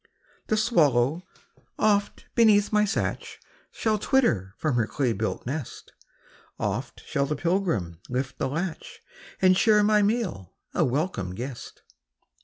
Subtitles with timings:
[0.47, 1.27] The swallow,
[1.77, 3.39] oft, beneath my thatch,
[3.71, 5.93] Shall twitter from her clay built nest;
[6.59, 9.01] Oft shall the pilgrim lift the latch,
[9.43, 11.83] And share my meal, a welcome guest.